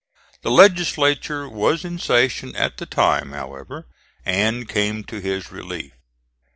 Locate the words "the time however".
2.77-3.85